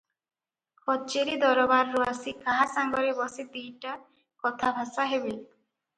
[0.87, 3.95] କଚେରି ଦରବାରରୁ ଆସି କାହା ସାଙ୍ଗରେ ବସି ଦି'ଟା
[4.47, 5.37] କଥାଭାଷା ହେବେ?